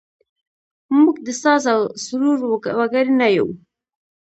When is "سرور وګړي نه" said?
2.05-3.27